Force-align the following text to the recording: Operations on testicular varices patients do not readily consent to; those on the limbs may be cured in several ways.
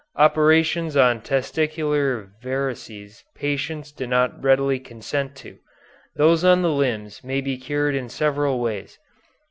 Operations 0.15 0.97
on 0.97 1.21
testicular 1.21 2.27
varices 2.41 3.21
patients 3.35 3.91
do 3.91 4.07
not 4.07 4.43
readily 4.43 4.79
consent 4.79 5.35
to; 5.35 5.59
those 6.15 6.43
on 6.43 6.63
the 6.63 6.71
limbs 6.73 7.23
may 7.23 7.39
be 7.39 7.55
cured 7.55 7.93
in 7.93 8.09
several 8.09 8.59
ways. 8.59 8.97